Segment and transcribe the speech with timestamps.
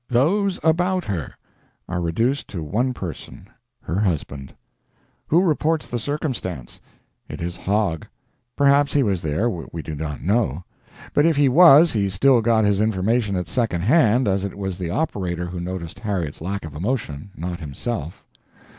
[0.07, 1.35] "Those about her"
[1.87, 3.47] are reduced to one person
[3.83, 4.51] her husband.
[5.27, 6.81] Who reports the circumstance?
[7.29, 8.07] It is Hogg.
[8.55, 10.63] Perhaps he was there we do not know.
[11.13, 14.79] But if he was, he still got his information at second hand, as it was
[14.79, 18.25] the operator who noticed Harriet's lack of emotion, not himself.